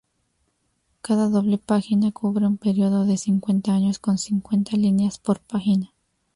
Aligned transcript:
Cada 1.03 1.29
doble 1.29 1.59
página 1.59 2.11
cubre 2.11 2.47
un 2.47 2.57
período 2.57 3.05
de 3.05 3.17
cincuenta 3.17 3.75
años, 3.75 3.99
con 3.99 4.17
cincuenta 4.17 4.75
líneas 4.75 5.19
por 5.19 5.39
página. 5.41 5.93